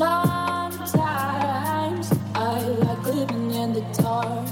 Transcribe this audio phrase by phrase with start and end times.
[0.00, 0.94] Sometimes
[2.32, 4.48] I like living in the dark.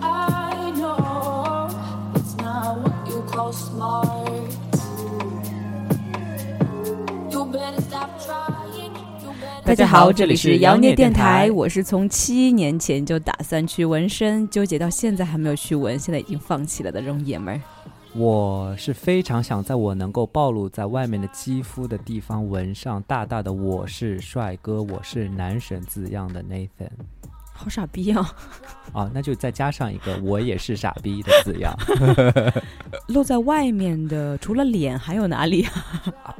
[0.00, 1.68] I know
[2.14, 4.30] it's not what you call smart.
[7.32, 8.92] You better stop trying.
[9.20, 17.60] You better 大家好，这里是妖孽电台，我是从七年前就打算去纹身，纠结到现在还没有去纹，现在已经放弃了的这种爷们儿。
[18.16, 26.92] 我是非常想在我能够暴露在外面的肌肤的地方纹上大大的“我是帅哥，我是男神”字样的 Nathan
[27.56, 28.34] 好傻逼啊！
[28.92, 31.74] 啊，那就再加上一个 “我也是傻逼”的字样，
[33.08, 35.72] 露在外面的除了脸还有哪里啊？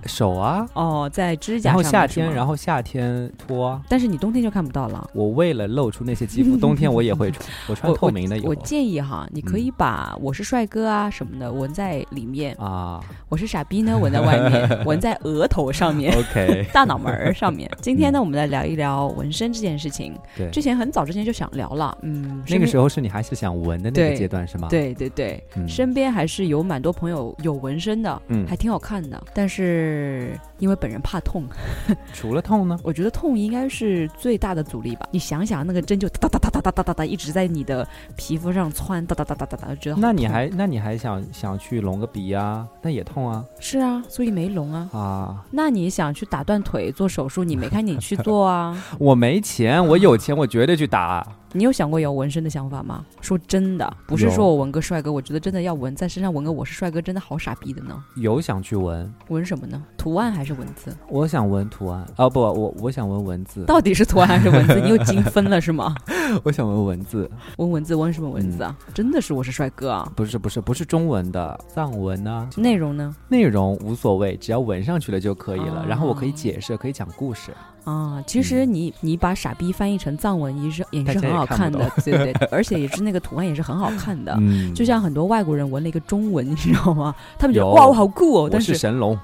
[0.06, 3.80] 手啊，哦，在指甲然后夏天，然后夏天脱啊。
[3.88, 5.08] 但是你冬天就看不到了。
[5.14, 13.00] 我为了露出那些肌肤， 冬天我也会穿，我穿我透明的有我建议哈，你可以把“我是帅哥”啊什么的纹在里面，啊。
[13.28, 16.12] 我是傻逼呢纹在外面，纹在额头上面。
[16.16, 17.68] OK，大脑门儿上面。
[17.80, 20.14] 今天呢，我们来聊一聊纹身这件事情。
[20.36, 29.22] 对，之前很早之前就想聊了，嗯，那个时候是你还是想纹的那个阶段是吗？，对对对，嗯身边还是有蛮多朋友有纹身的，嗯还挺好看的。
[29.34, 31.44] 但是因为本人怕痛，
[32.14, 32.80] 除了痛呢？
[32.82, 35.06] 我觉得痛应该是最大的阻力吧。
[35.10, 42.66] 你想想，那个针就哒哒哒哒哒哒哒哒一直在你的皮肤上窜，哒哒哒哒哒哒，就觉得那你还那你还想想去隆个鼻啊？
[42.80, 44.88] 那也痛啊是啊，所以没隆啊。
[44.94, 45.44] 啊！
[45.50, 48.82] 那你想去打断腿做手术，你没看你去做啊？
[48.98, 51.26] 我没钱，我有钱我绝对去打。
[51.56, 53.04] 你有想过有纹身的想法吗？
[53.20, 58.02] 说真的，不是说我纹个帅哥，我觉得真的要纹在身上纹个我是帅哥，真的好傻逼的呢。
[58.16, 59.80] 有想去纹，纹什么呢？
[60.04, 60.94] 图案还是文字？
[61.08, 64.78] 我想纹图案哦不，我我想纹文字，到底是图案还是文字？
[64.84, 65.94] 你又精分了是吗？
[66.44, 68.76] 我想纹文字，纹文字，纹什么文字啊？
[68.92, 70.12] 真的是我是帅哥啊？
[70.14, 73.16] 不是不是不是中文的藏文啊，内容呢？
[73.28, 75.80] 内容无所谓，只要纹上去了就可以了。
[75.80, 77.50] 哦然后我可以解释，可以讲故事。
[77.84, 84.34] 啊，其实你你把傻逼翻译成藏文也是也是很好看的，对对对， 而且也是那个图案也是很好看的。
[84.40, 87.14] 嗯就像很多外国人纹了一个中文，你知道吗？
[87.38, 89.18] 他们觉得哇，我好酷哦，我但是是神龙，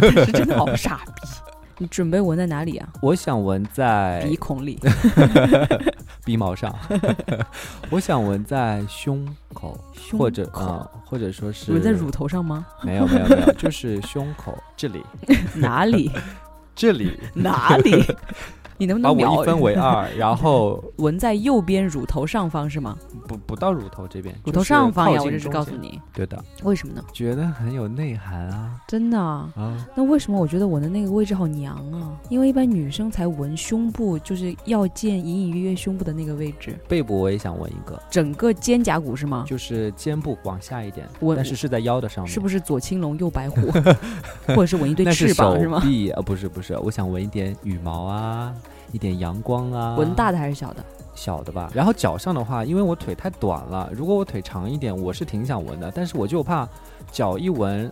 [0.00, 1.28] 但是真的好傻逼。
[1.78, 2.86] 你准备纹在哪里啊？
[3.00, 4.78] 我想纹在鼻孔里。
[6.26, 6.74] 鼻毛上，
[7.88, 12.66] 我想纹在胸口，胸或者啊嗯，或者说是纹在乳头上吗？
[12.82, 15.02] 没有没有没有，就是胸口这里
[15.54, 16.10] 哪里？
[16.76, 18.04] 这里，哪里？
[18.80, 22.96] 你能不能把我一分为二， 然后纹在右边乳头上方是吗？
[23.28, 27.04] 不不到乳头这边，乳头上方呀，我这是告诉你，对的，为什么呢？
[27.12, 29.52] 觉得很有内涵啊真的啊？
[29.54, 29.86] 啊！
[29.94, 32.16] 那为什么我觉得纹的那个位置好娘啊？
[32.30, 39.44] 因为一般女生才纹胸部，就是要见隐隐约约胸部的那个位置，背部我也想纹一个，整个肩胛骨是吗？
[39.46, 43.60] 就是肩部往下一点，但是是在腰的上面，是不是左青龙右白虎，
[44.48, 45.80] 或者是纹一对翅膀是吗？
[45.84, 48.54] 臂啊，不是不是，我想纹一点羽毛啊，
[48.92, 50.84] 一点阳光啊，纹大的还是小的？
[51.14, 51.70] 小的吧。
[51.74, 56.68] 然后脚上的话，因为我腿太短了，如果我腿长一点，我是挺想纹的，但是我就怕
[57.10, 57.90] 脚一纹，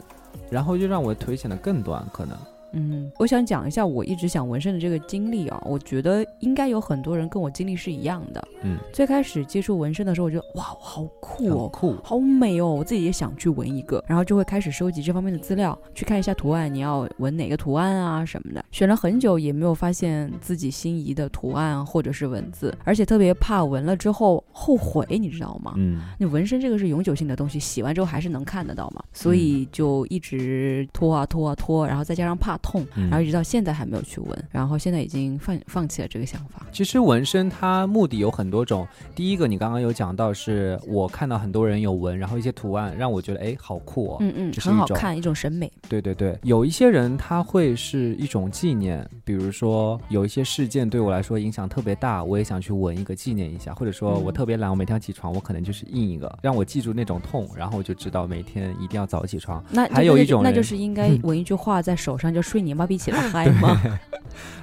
[0.51, 2.37] 然后就让我腿显得更短，可能。
[2.73, 8.49] 嗯，我想讲一下我一直想纹身的这个经历啊，我觉得应该有很多人跟我经历是一样的。
[8.63, 11.97] 嗯，最开始接触纹身的时候，我觉得哇，好酷哦，酷。
[12.03, 18.65] 好美哦，我自己也想去纹一个，然后就会开始收集这方面的资料，去看一下图案，你要纹哪个图案啊什么的。
[18.71, 25.75] 选了很久也没有发现自己心仪的图案或者是文字，而且特别怕纹了之后后悔，你知道吗？
[25.77, 36.67] 嗯，你纹身这个是永久性的东西，洗完之后还是能看得到嘛，所以就一直拖啊拖啊拖，然后再加上怕痛，嗯然后一直到现在还没有去纹，然后现在已经放放弃了这个想法。
[36.73, 38.87] 其实纹身它目的有很多种。
[39.15, 44.17] 第一个，你刚刚有讲到，是我看到很多人有纹，然后一些图案让我觉得哎好酷哦。
[44.21, 45.71] 嗯嗯，这是一种很好看，一种审美。
[45.89, 59.63] 对对对，有一些人他会是一种纪念，比如说有一些事件对我来说影响特别大，我也想去纹一个纪念一下，或者说嗯我特别懒，我每天起床我可能就是印一个，让我记住那种痛，然后我就知道每天一定要早起床。
[59.71, 63.79] 那还有一种那就是应该纹一句话在手上，就睡你妈逼起来 嗨吗？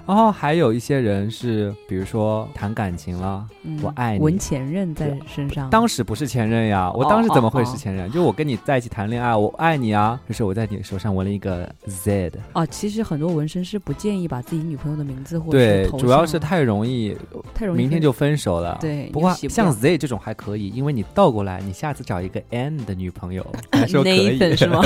[0.08, 8.10] 然后还有一些人是，比如说谈感情了，嗯我爱你纹前任在身上，当时不是前任呀，我哦当时怎么会哦哦是前任？
[8.12, 12.40] 就我跟你在一起谈恋爱，我爱你啊，就是我在你手上纹了一个 Z 的。
[12.54, 17.18] 啊，其实很多纹身师不建议把自己女朋友的名字或者是对，主要是太容易，
[17.54, 18.78] 太容易明天就分手了。
[18.80, 24.84] 对不过像 Z 这种还可以，因为你倒过来，你下次找一个 N 的女朋友， 还说可以 Nathan 是吗？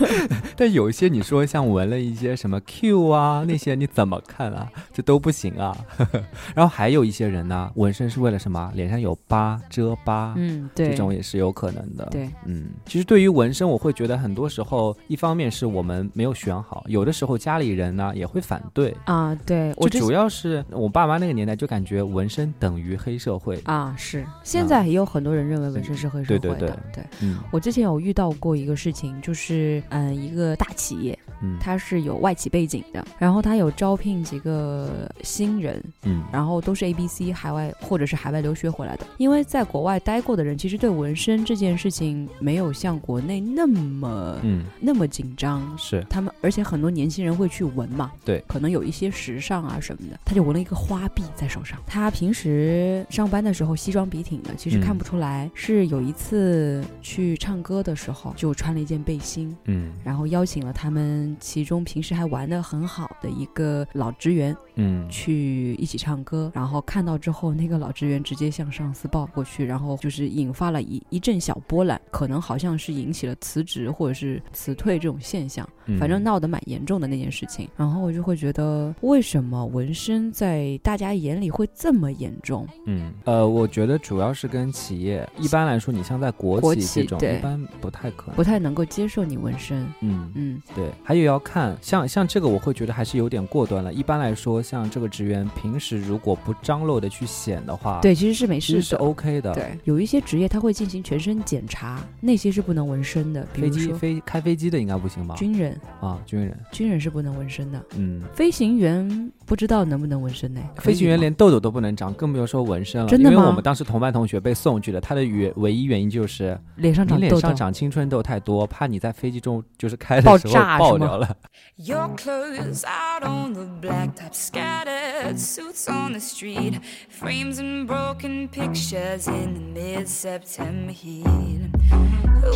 [0.56, 4.60] 但有一些你说像纹了一些什么 Q 啊那些，你怎么看啊？
[4.60, 5.76] 了，这都不行啊。
[6.54, 8.70] 然后还有一些人呢，纹身是为了什么？
[8.74, 12.06] 脸上有疤遮疤，嗯，对，这种也是有可能的。
[12.10, 18.94] 对，嗯，其实对于纹身，我会觉得很多时候，一方面是我们没有选好，有的时候家里人呢也会反对。
[19.06, 23.58] 啊，对，我就主要是我爸妈那个年代就感觉纹身等于黑社会。
[23.64, 39.06] 啊是，现在也有很多人认为纹身是黑社会的，对对对嗯我之前有遇到过一个事情，就是嗯，一个大企业，嗯他是有外企背景的，然后他有招聘几个新人，嗯然后都是 A、B、C 海外或者是海外留学回来的。
[39.16, 45.76] 因为在国外待过的人，其实对纹身这件事情没有像国内那么、嗯，那么紧张。
[45.78, 51.78] 是他们，而且很多年轻人会去纹嘛，对可能有一些时尚啊什么的，他就纹了一个花臂在手上。
[51.86, 55.50] 他平时上班的时候西装笔挺的，其实嗯看不出来。
[55.54, 77.68] 是有一次去唱歌的时候，就穿了一件背心，嗯然后邀请了他们其中平时还玩的很好的一个老职员嗯去一起唱歌，然后看到之后，那个老职员直接向上司报过去，然后就是引发了一一阵小波澜，可能好像是引起了辞职或者是辞退这种现象，嗯反正闹得蛮严重的那件事情。
[77.76, 82.66] 然后我就会觉得，为什么纹身在大家眼里会这么严重？
[82.86, 88.36] 嗯，呃，我觉得主要是跟企业，一般来说，你像在国国企这种，一般不太可能。
[88.36, 89.86] 不太能够接受你纹身。
[90.00, 93.92] 嗯，嗯，对，还有要看，像像这个，我会觉得还是有点过端了。
[93.92, 98.96] 一般来说，像这个职员平时如果不张露的去显的话，，对，其实是没事其实是。
[98.96, 105.34] OK 的。，对，有一些职业他会进行全身检查，那些是不能纹身的，比飞机如说飞开飞机的应该不行吧？
[105.36, 107.82] 军人，啊，军人，军人是不能纹身的。
[107.96, 110.60] 嗯，飞行员不知道能不能纹身呢？
[110.76, 113.08] 飞行员连痘痘都不能长，更不用说纹身了。
[113.08, 121.07] 真的吗因为我们当时同班同学被送去的，他的原唯一原因就是脸上长痘痘，长青春痘太多，怕你在飞机中就是开的时候爆炸
[121.76, 129.26] Your clothes out on the blacktop, scattered suits on the street, frames and broken pictures
[129.26, 131.70] in the mid September heat.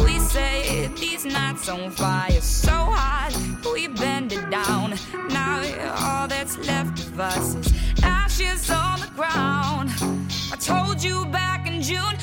[0.05, 3.33] We say these nights on fire, so hot
[3.73, 4.95] we bend it down.
[5.31, 5.63] Now
[5.97, 7.73] all that's left of us is
[8.03, 9.91] ashes on the ground.
[10.53, 12.17] I told you back in June.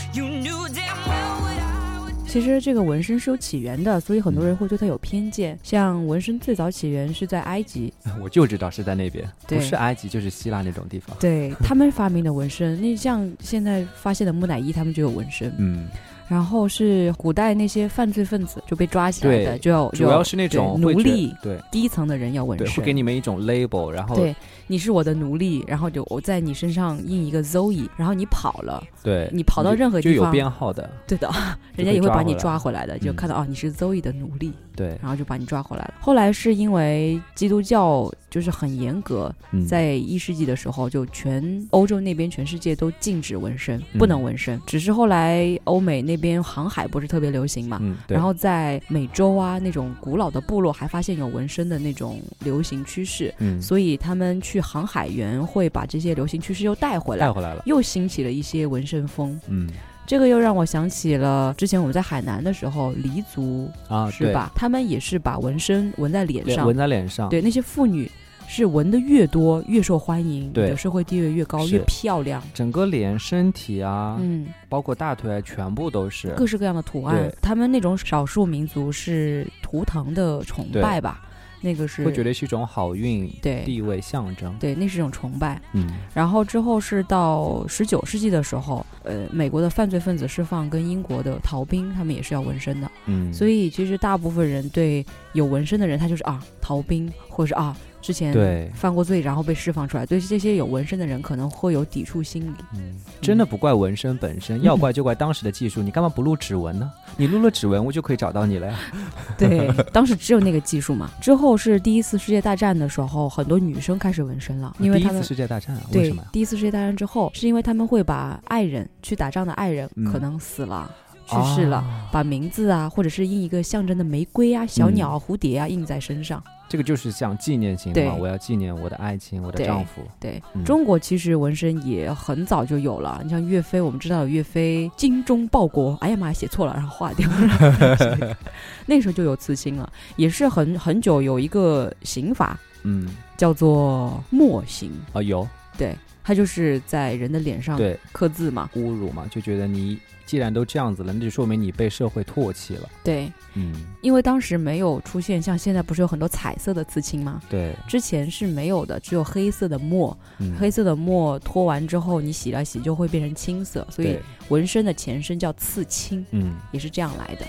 [2.30, 5.58] 其实这个纹身是有起源的，所以很多人会对它有偏见。
[5.64, 7.92] 像纹身最早起源是在埃及，
[8.22, 11.18] 我就知道是在那边，不是埃及就是希腊那种地方。
[11.20, 12.80] 对他们发明的纹身。
[12.80, 15.52] 那像现在发现的木乃伊，他们就有纹身。
[15.58, 15.88] 嗯，
[16.30, 24.36] 然后是古代那些犯罪分子就被抓起来的，就要主要是那种奴隶对低层的人要纹，身，会给你们一种 label，然后对，
[24.68, 31.30] 你是我的奴隶，然后就我在你身上印一个 Zoe，然后你跑了，对你跑到任何就有地方，编号的，对的，
[31.76, 35.96] 人家也会把你抓回来的，就嗯看到哦你是 Zoe 的奴隶，对，然后就把你抓回来了。
[36.00, 44.62] 后来是因为基督教就是很严格，嗯，在一世纪的时候，就全欧洲那边全世界都禁止纹身，嗯不能纹身。
[44.68, 59.40] 只是后来欧美那边航海不是特别流行嘛，嗯，然后在美洲啊那种古老的部落还发现有纹身的那种流行趋势，嗯，所以他们去航海员会把这些流行趋势又带回来，带回来了，又兴起了一些纹身风。
[59.48, 59.68] 嗯
[60.06, 64.30] 这个又让我想起了之前我们在海南的时候，黎族啊，对？
[64.30, 64.52] 是吧？
[64.56, 68.10] 他们也是把纹身纹在脸上，纹在脸上，对那些妇女。
[68.50, 72.42] 是纹的越多越受欢迎，你对的社会地位越高，越漂亮。
[72.52, 76.30] 整个脸、身体啊，嗯，包括大腿，全部都是。
[76.30, 77.32] 各式各样的图案。
[77.44, 81.22] 他们那种少数民族是图腾的崇拜吧？
[81.62, 84.56] 那个是会觉得是一种好运、对地位象征。
[84.60, 85.62] 对，那是一种崇拜。
[85.74, 92.90] 嗯然后之后是到十九世纪的时候，呃，美国的犯罪分子释放跟英国的逃兵，他们也是要纹身的。
[93.06, 102.56] 嗯，所以其实大部分人对有纹身的人，他就是啊逃兵，或者是啊之前对，犯过罪然后被释放出来，对这些有纹身的人可能会有抵触心理。
[102.76, 105.82] 嗯，真的不怪纹身本身， 要怪就怪当时的技术。
[105.82, 106.92] 你干嘛不录指纹呢？
[107.18, 108.80] 你录了指纹，我就可以找到你了呀。
[109.36, 111.10] 对，当时只有那个技术嘛。
[111.20, 116.24] 之后是第一次世界大战的时候，很多女生开始纹身了，因为她们第一次世界大战啊，为对什么？
[116.32, 120.90] 第一次世界大战之后，是因为他们会把爱人去打仗的爱人嗯可能死了。
[121.30, 126.44] 去世了，啊把名字啊，或者是印一个象征的玫瑰啊、小鸟蝴蝶啊印在身上。
[126.68, 130.04] 这个就是像纪念性的嘛，我要纪念我的爱情，我的丈夫。
[130.20, 133.20] 对，嗯中国其实纹身也很早就有了。
[133.24, 138.38] 你像岳飞，我们知道有岳飞精忠报国，哎呀妈呀，写错了，然后划掉了。
[138.86, 145.96] 那时候就有刺青了，也是很很久有一个刑法嗯，叫做墨刑，啊有，对。
[146.22, 148.70] 它就是在人的脸上对，刻字嘛。
[148.76, 149.98] 侮辱嘛，就觉得你
[150.30, 152.88] 既然都这样子了，那就说明你被社会唾弃了。
[153.04, 157.42] 对，嗯，因为当时没有出现像现在不是有很多彩色的刺青吗？
[157.50, 160.16] 对，之前是没有的，只有黑色的墨。
[160.38, 164.20] 嗯黑色的墨脱完之后，你洗了洗就会变成青色，所以，
[164.50, 167.46] 纹身的前身叫刺青，嗯，也是这样来的。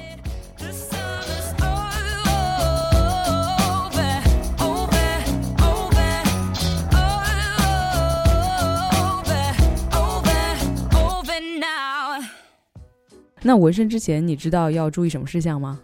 [13.50, 15.80] 那纹身之前，你知道要注意什么事项吗？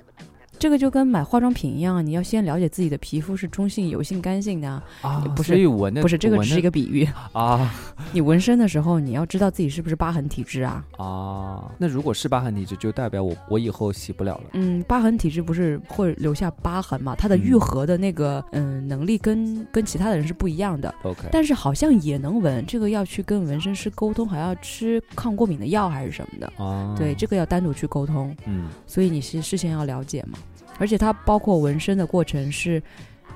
[0.59, 4.83] 这个就跟买化妆品一样，你要先了解自己的皮肤是中性、油性、干性的啊。
[5.03, 5.53] 啊，不是
[6.01, 7.07] 不是，这个只是一个比喻。
[7.33, 7.75] 啊
[8.13, 10.85] 你纹身的时候，你要知道自己是不是疤痕体质啊。
[10.97, 14.45] 啊，那如果是疤痕体质，就代表我我以后洗不了了。
[14.53, 17.15] 嗯，疤痕体质不是会留下疤痕嘛？
[17.17, 20.95] 它的愈合的那个嗯能力跟跟其他的人是不一样的。
[21.03, 26.65] OK，但是好像也能纹，这个要去跟纹身师沟通，还要吃抗过敏的药还是什么的。
[26.65, 30.39] 啊，对，这个要单独去沟通，嗯所以你是事先要了解嘛。
[30.79, 32.83] 而且它包括纹身的过程是，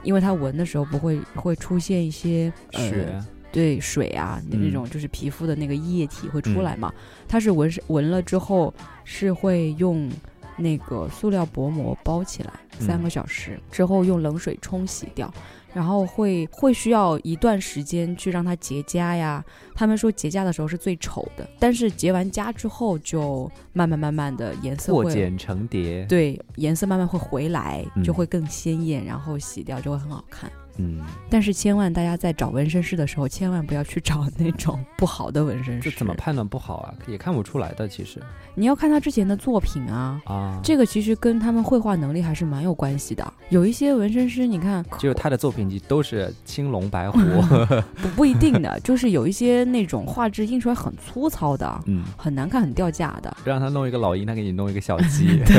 [0.03, 6.93] 因为它纹的时候不会会出现一些呃血对水啊嗯那种就是皮肤的那个液体会出来嘛。
[7.27, 8.73] 它是纹身纹了之后
[9.05, 10.11] 是会用
[10.57, 15.33] 那个塑料薄膜包起来嗯三个小时、之后用冷水冲洗掉。
[15.73, 19.45] 然后会会需要一段时间去让它结痂呀。
[19.75, 26.05] 他们说结痂的时候是最丑的，但是结完痂之后就慢慢慢慢的颜色会破茧成蝶。
[26.07, 30.51] 对颜色慢慢会回来，嗯就会更鲜艳，然后洗掉就会很好看。
[30.81, 35.91] 嗯，但是千万大家在找纹身师的时候，千万不要去找那种 不好的纹身师。
[35.91, 36.95] 这怎么判断不好啊？
[37.07, 38.21] 也看不出来的，其实
[38.55, 40.21] 你要看他之前的作品啊。
[40.25, 43.33] 啊，这个其实跟他们绘画能力还是蛮有关系的。
[43.51, 47.19] 有一些纹身师，你看，只有他的作品集都是青龙白虎。
[48.01, 53.37] 不不一定的，就是有一些那种画质印出来很粗糙的，嗯，很难看，很掉价的。
[53.45, 55.43] 让他弄一个老鹰，他给你弄一个小鸡。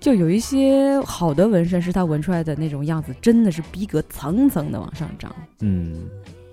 [0.00, 5.30] 就有一些好的纹身师，他纹出来的那种样子，真的是逼格层层的往上涨。
[5.60, 6.08] 嗯，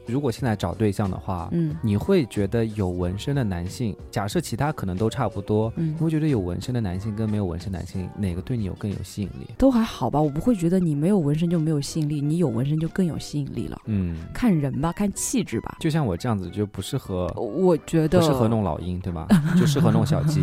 [0.08, 9.48] 如果现在找对象的话，嗯你会觉得有纹身的男性，假设其他可能都差不多，嗯你，会觉得有纹身的男性跟没有纹身男性哪个对你有更有吸引力？
[9.58, 13.80] 都还好吧，我不会觉得你没有纹身就没有吸引力，你有纹身就更有吸引力了。
[13.86, 15.78] 嗯，看人吧，看气质吧。
[15.80, 17.28] 就像我这样子就不适合。
[17.36, 19.28] 我觉得不适合弄老鹰，对吗？
[19.60, 20.42] 就适合弄小鸡。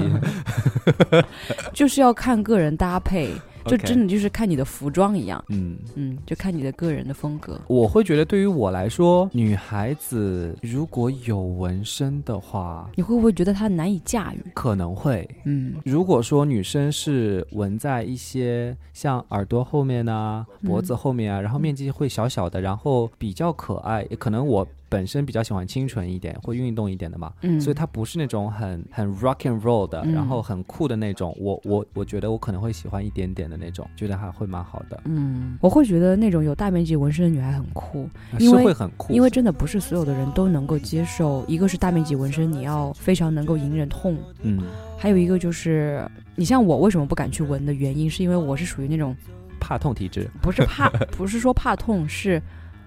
[1.72, 3.30] 就是要看个人搭配，
[3.66, 7.60] 就真的就是看你的服装一样，嗯，嗯，就看你的个人的风格。
[7.66, 14.44] 我会觉得对于我来说，女孩子如果有纹身的话，你会不会觉得她难以驾驭？
[14.54, 15.28] 可能会。
[15.44, 30.12] 嗯如果说女生是纹在一些像耳朵后面啊、嗯脖子后面啊，然后面积会小小的，然后比较可爱，也可能我本身比较喜欢清纯一点，或运动一点的嘛，嗯，所以它不是那种很很 rock and roll 的，嗯。
[30.12, 31.36] 然后很酷的那种。
[31.40, 38.08] 我我我觉得我可能会喜欢一点点的那种，觉得还会蛮好的，嗯，我会觉得那种有大面积纹身的女孩很酷，
[38.38, 41.44] 因是为会很酷，因为真的不是所有的人都能够接受。
[41.48, 44.62] 一个是大面积纹身，你要非常能够隐忍痛；嗯。
[44.96, 49.14] 还有一个就是，你像我为什么不敢去纹的原因，是因为我是属于那种
[49.60, 52.40] 怕痛体质，不是怕， 不是说怕痛，是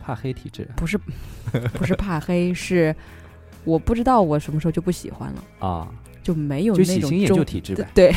[0.07, 0.97] 怕黑体质不是
[1.73, 2.95] 不是怕黑，是
[3.65, 5.85] 我不知道我什么时候就不喜欢了，啊，
[6.23, 7.85] 就没有就喜那种中新厌旧体质呗。
[7.93, 8.13] 对。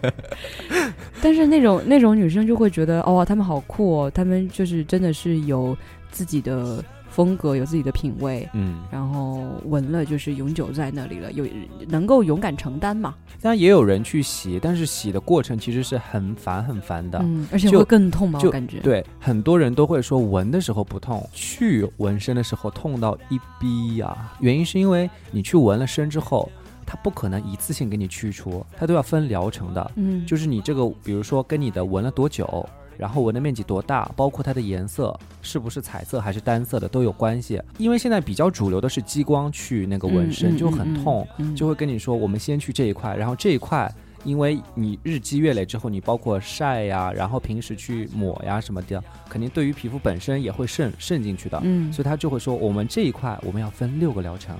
[1.20, 5.76] 但是那种那种女生就会觉得，哦，她们好酷哦，她们就是真的是有
[6.10, 6.82] 自己的
[7.18, 11.44] 风格，有自己的品味，嗯，然后纹了就是永久在那里了，有
[11.88, 13.12] 能够勇敢承担嘛。
[13.40, 17.18] 当然也有人去洗，但是洗的过程其实是很烦很烦的。
[17.20, 18.78] 嗯，而且会更痛吧，就我感觉。
[18.82, 26.48] 对，很多人都会说纹的时候不痛，去纹身的时候痛到一逼呀、原因是因为你去纹了身之后，
[26.86, 29.90] 它不可能一次性给你去除，它都要分疗程的。
[29.96, 32.64] 嗯，就是你这个，比如说跟你的纹了多久，
[32.98, 37.62] 然后纹的面积多大，包括它的颜色是不是彩色还是单色的都有关系。
[37.78, 41.26] 因为现在比较主流的是激光去那个纹身，嗯就很痛，，
[41.56, 43.90] 就会跟你说我们先去这一块，然后这一块。
[44.24, 54.56] 因为你日积月累之后，你包括晒呀，然后平时去抹呀什么的，肯定对于皮肤本身也会渗渗进去的，嗯，所以他就会说，我们这一块我们要分六个疗程，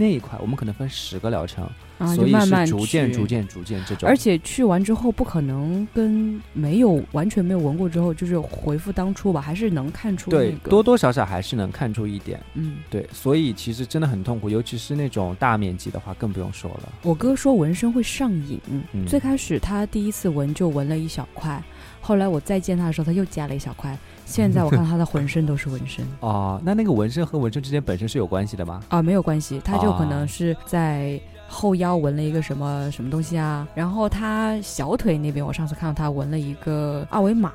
[0.00, 3.26] 那一块我们可能分十个疗程，啊，所以就慢慢是逐渐、逐。
[3.26, 4.08] 渐、逐渐这种。
[4.08, 16.92] 而且去完之后，不可能跟没有完全没有纹过之后，就是回复当初吧，还是能看出对那个多多少少还是能看出一点，嗯，对，所以其实真的很痛苦，尤其是那种大面积的话，更不用说了。
[17.02, 18.58] 我哥说纹身会上瘾，
[18.92, 21.62] 嗯最开始他第一次纹就纹了一小块，
[22.00, 23.96] 后来我再见他的时候，他又加了一小块。
[24.30, 28.80] 现在我看他的浑身都是纹身 哦，那那个纹身和纹身之间本身是有关系的吗？
[28.88, 37.52] 啊，没有关系，他就可能啊是在后腰纹了一个什么什么东西啊，然后他小腿那边，我上次看到他纹了一个二维码，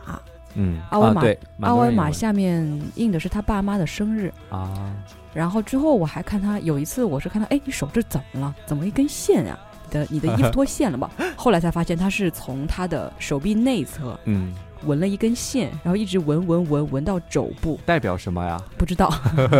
[0.55, 1.21] 嗯，二维码
[1.61, 4.33] 二维码下面印的是他爸妈的生日。
[4.49, 4.93] 啊，
[5.33, 8.53] 然后之后我还看他有一次，我是看他，哎，你手这怎么了？
[8.65, 11.09] 怎么一根线呀、你的你的衣服脱线了吗？
[11.35, 14.53] 后来才发现他是从他的手臂内侧嗯，
[14.85, 18.61] 纹了一根线，然后一直纹纹纹纹到肘部，代表什么呀？
[18.77, 19.09] 不知道，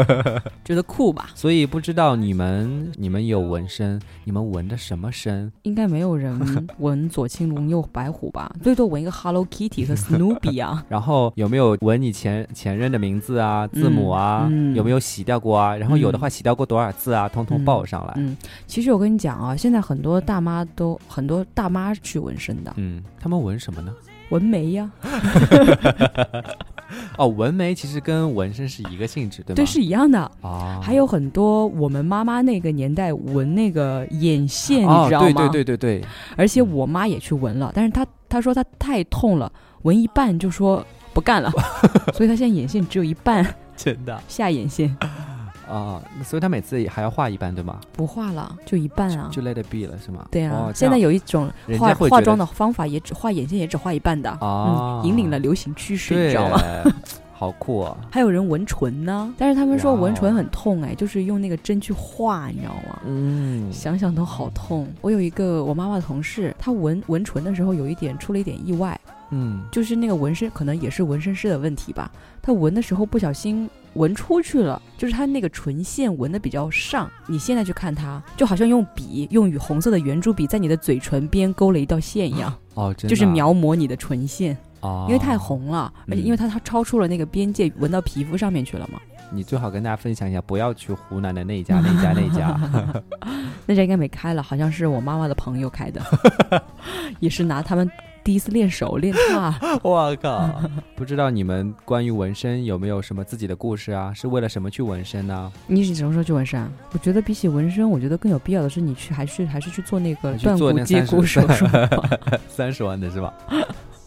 [0.63, 1.29] 觉得酷吧？
[1.35, 5.51] 所以不知道你们你们有纹身，你们纹的什么身？
[5.63, 8.51] 应该没有人纹左青龙右白虎吧？
[8.61, 10.83] 最多纹一个 Hello Kitty 和 Snoopy 啊。
[10.89, 14.47] 然后有没有纹你前前任的名字啊、字母啊？
[14.49, 15.75] 嗯嗯有没有洗掉过啊？
[15.75, 17.27] 然后有的嗯话洗掉过多少次啊？
[17.29, 18.13] 通通报上来。
[18.17, 18.35] 嗯，
[18.67, 23.93] 其实我跟你讲啊，现在很多大妈都很多大妈去纹身的，嗯，他们纹什么呢？
[24.29, 24.89] 纹眉呀、
[27.17, 29.55] 哦，纹眉其实跟纹身是一个性质，对吗？
[29.55, 30.19] 对，是一样的。
[30.41, 35.25] 啊，还有很多我们妈妈那个年代纹那个眼线，哦你知道吗？
[35.27, 36.05] 对对对对对，
[36.35, 39.51] 而且我妈也去纹了，但是她她说她太痛了，
[39.83, 41.51] 纹一半就说不干了，
[42.13, 44.95] 所以她现在眼线只有一半真的下眼线，
[45.69, 47.79] 啊，所以他每次也还要画一半，对吗？
[47.93, 49.29] 不画了，就一半啊。
[49.31, 50.27] 就 let it be 了，是吗？
[50.31, 56.59] 对啊，哦、现在有有一种化化妆的方法，也只画眼线，也只画一半的，啊嗯，引领了流行趋势，你知道吗？
[57.37, 57.97] 好酷啊！
[58.09, 62.99] 还有人纹唇呢，但是他们说纹唇很痛哎，就是用那个针去画，你知道吗？
[63.05, 64.87] 嗯，想想都好痛。
[65.01, 68.97] 我有一个我妈妈的同事，她纹纹唇的时候有一点出了一点意外，
[69.31, 72.09] 嗯，就是那个纹身可能也是纹身师的问题吧，
[72.41, 77.09] 她纹的时候不小心纹出去了，就是它那个唇线纹的比较上。
[77.27, 85.35] 你现在去看它，就好像用笔用与红色的圆珠笔在你的嘴唇边勾了一道线一样，哦，真的就是啊描摹你的唇线，哦，因为太。
[85.37, 88.99] 红了，而且因为它它超出了那个边界，纹到皮肤上面去了嘛。
[89.29, 93.03] 你最好跟大家分享一下，不要去湖南的那一家、那一家、那一家。
[93.67, 96.01] 那家应该没开了，好像是我妈妈的朋友开的，
[97.19, 97.87] 也是拿他们
[98.25, 99.55] 第一次练手练踏。
[99.83, 100.49] 我靠！
[100.97, 104.11] 不知道你们关于纹身有没有什么自己的故事啊？
[104.13, 105.51] 是为了什么去纹身呢？
[105.67, 106.69] 你是什么时候去纹身啊？
[106.91, 111.65] 我觉得比起纹身，我觉得更有必要的是你去还是还是去做那个断骨做那30接骨手 术。
[112.49, 113.33] 三十万的是吧？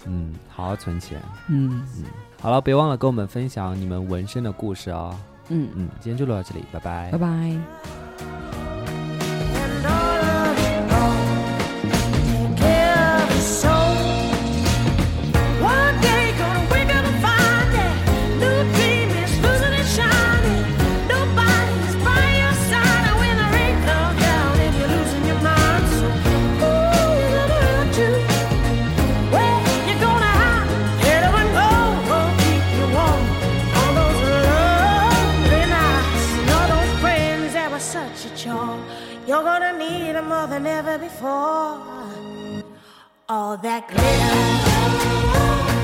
[0.06, 1.20] 嗯，好好存钱。
[1.48, 2.04] 嗯嗯
[2.40, 5.16] 好了，别忘了跟我们分享你们纹身的故事啊、
[5.48, 8.07] 嗯，嗯，今天就录到这里，拜拜拜拜。
[40.38, 41.82] More than ever before.
[43.28, 44.38] All that glitter,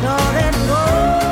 [0.09, 1.24] all that gold.